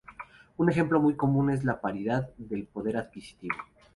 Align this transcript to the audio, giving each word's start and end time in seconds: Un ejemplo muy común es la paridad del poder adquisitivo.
Un 0.57 0.67
ejemplo 0.67 0.99
muy 0.99 1.15
común 1.15 1.51
es 1.51 1.63
la 1.63 1.79
paridad 1.79 2.31
del 2.39 2.65
poder 2.65 2.97
adquisitivo. 2.97 3.55